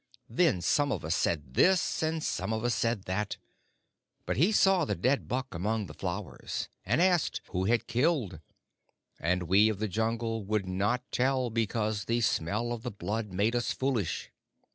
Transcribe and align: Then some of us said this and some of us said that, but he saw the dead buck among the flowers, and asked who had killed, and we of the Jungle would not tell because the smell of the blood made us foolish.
Then 0.31 0.61
some 0.61 0.91
of 0.91 1.05
us 1.05 1.13
said 1.13 1.53
this 1.53 2.01
and 2.01 2.23
some 2.23 2.51
of 2.53 2.63
us 2.63 2.73
said 2.73 3.03
that, 3.03 3.37
but 4.25 4.35
he 4.35 4.51
saw 4.51 4.83
the 4.83 4.95
dead 4.95 5.27
buck 5.27 5.53
among 5.53 5.85
the 5.85 5.93
flowers, 5.93 6.69
and 6.83 6.99
asked 6.99 7.41
who 7.51 7.65
had 7.65 7.85
killed, 7.85 8.39
and 9.19 9.43
we 9.43 9.69
of 9.69 9.77
the 9.77 9.87
Jungle 9.87 10.43
would 10.43 10.67
not 10.67 11.03
tell 11.11 11.51
because 11.51 12.05
the 12.05 12.19
smell 12.21 12.73
of 12.73 12.81
the 12.81 12.89
blood 12.89 13.31
made 13.31 13.55
us 13.55 13.71
foolish. 13.73 14.31